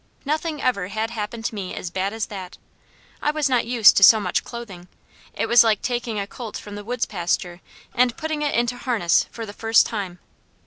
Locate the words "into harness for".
8.55-9.45